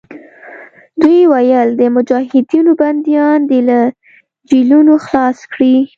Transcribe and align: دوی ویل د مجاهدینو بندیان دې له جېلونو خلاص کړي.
دوی 1.01 1.19
ویل 1.31 1.69
د 1.75 1.81
مجاهدینو 1.95 2.71
بندیان 2.81 3.39
دې 3.49 3.59
له 3.69 3.79
جېلونو 4.49 4.93
خلاص 5.05 5.37
کړي. 5.53 5.75